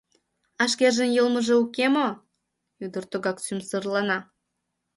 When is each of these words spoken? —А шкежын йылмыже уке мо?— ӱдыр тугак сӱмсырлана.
—А 0.61 0.63
шкежын 0.71 1.09
йылмыже 1.13 1.55
уке 1.63 1.85
мо?— 1.95 2.07
ӱдыр 2.83 3.03
тугак 3.11 3.37
сӱмсырлана. 3.45 4.19